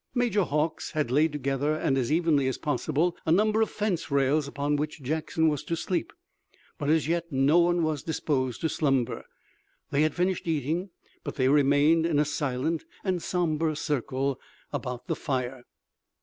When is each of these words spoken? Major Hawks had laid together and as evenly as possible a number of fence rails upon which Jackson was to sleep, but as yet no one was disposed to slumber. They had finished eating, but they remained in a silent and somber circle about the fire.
Major 0.15 0.45
Hawks 0.45 0.93
had 0.93 1.11
laid 1.11 1.31
together 1.31 1.73
and 1.75 1.95
as 1.95 2.11
evenly 2.11 2.47
as 2.47 2.57
possible 2.57 3.15
a 3.23 3.31
number 3.31 3.61
of 3.61 3.69
fence 3.69 4.09
rails 4.09 4.47
upon 4.47 4.75
which 4.75 5.03
Jackson 5.03 5.47
was 5.47 5.63
to 5.65 5.75
sleep, 5.75 6.11
but 6.79 6.89
as 6.89 7.07
yet 7.07 7.25
no 7.31 7.59
one 7.59 7.83
was 7.83 8.01
disposed 8.01 8.61
to 8.61 8.67
slumber. 8.67 9.25
They 9.91 10.01
had 10.01 10.15
finished 10.15 10.47
eating, 10.47 10.89
but 11.23 11.35
they 11.35 11.49
remained 11.49 12.07
in 12.07 12.17
a 12.17 12.25
silent 12.25 12.83
and 13.03 13.21
somber 13.21 13.75
circle 13.75 14.39
about 14.73 15.05
the 15.05 15.15
fire. 15.15 15.65